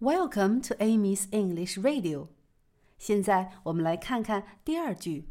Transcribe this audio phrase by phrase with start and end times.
[0.00, 2.28] Welcome to Amy's English Radio。
[2.98, 5.28] 现在我们来看看第二句：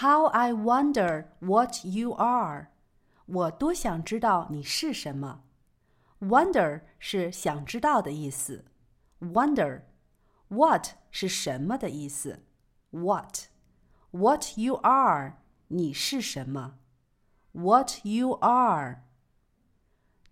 [0.00, 2.68] How I wonder what you are。
[3.26, 5.42] 我多想知道你是什么。
[6.20, 8.64] Wonder 是想知道的意思。
[9.20, 12.44] Wonder。What 是什么的意思？
[12.90, 15.38] What。What you are，
[15.68, 16.74] 你是什么？
[17.52, 19.02] What you are。